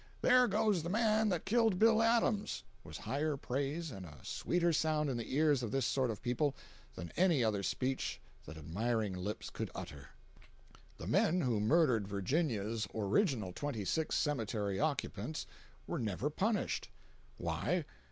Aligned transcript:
"There 0.23 0.47
goes 0.47 0.81
the 0.81 0.89
man 0.89 1.29
that 1.29 1.45
killed 1.45 1.77
Bill 1.77 2.01
Adams" 2.01 2.63
was 2.83 2.97
higher 2.97 3.37
praise 3.37 3.91
and 3.91 4.03
a 4.03 4.17
sweeter 4.23 4.73
sound 4.73 5.11
in 5.11 5.17
the 5.17 5.35
ears 5.35 5.61
of 5.61 5.69
this 5.69 5.85
sort 5.85 6.09
of 6.09 6.23
people 6.23 6.55
than 6.95 7.13
any 7.15 7.43
other 7.43 7.61
speech 7.61 8.19
that 8.47 8.57
admiring 8.57 9.13
lips 9.13 9.51
could 9.51 9.69
utter. 9.75 10.09
340.jpg 10.97 10.97
(115K) 10.97 10.97
The 10.97 11.07
men 11.07 11.41
who 11.41 11.59
murdered 11.59 12.07
Virginia's 12.07 12.87
original 12.95 13.53
twenty 13.53 13.85
six 13.85 14.15
cemetery 14.15 14.79
occupants 14.79 15.45
were 15.85 15.99
never 15.99 16.31
punished. 16.31 16.89
Why? 17.37 17.85